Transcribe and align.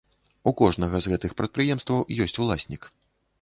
У 0.51 0.53
кожнага 0.61 1.01
з 1.05 1.11
гэтых 1.13 1.35
прадпрыемстваў 1.41 2.01
ёсць 2.27 2.37
уласнік. 2.47 2.89